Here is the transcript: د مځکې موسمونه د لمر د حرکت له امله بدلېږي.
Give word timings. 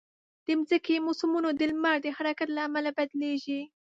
د 0.45 0.47
مځکې 0.59 0.95
موسمونه 1.05 1.49
د 1.53 1.61
لمر 1.71 1.95
د 2.01 2.07
حرکت 2.17 2.49
له 2.53 2.61
امله 2.67 2.89
بدلېږي. 2.97 3.61